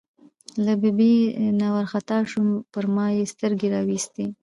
[0.65, 1.15] له ببۍ
[1.59, 4.25] نه وار خطا شو، پر ما یې سترګې را وایستې.